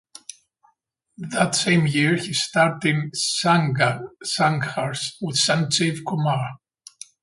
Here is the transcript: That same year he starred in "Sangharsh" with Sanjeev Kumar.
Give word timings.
That 1.19 1.53
same 1.53 1.85
year 1.85 2.15
he 2.15 2.33
starred 2.33 2.83
in 2.85 3.11
"Sangharsh" 3.13 5.09
with 5.21 5.35
Sanjeev 5.37 5.99
Kumar. 6.07 6.57